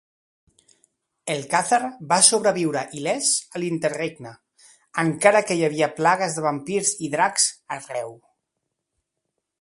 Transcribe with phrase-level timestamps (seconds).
[1.33, 1.79] Erlkazar
[2.13, 4.33] va sobreviure il·lès a l'Interregne,
[5.05, 7.47] encara que hi havia plagues de vampirs i dracs
[7.81, 8.17] arreu.